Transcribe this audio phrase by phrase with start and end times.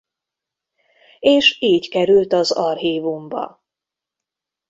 [1.19, 3.63] És így került az archívumba.